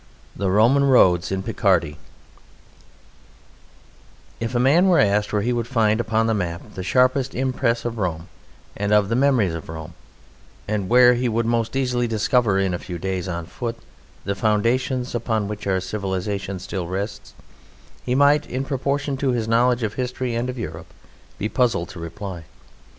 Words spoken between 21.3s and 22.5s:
be puzzled to reply.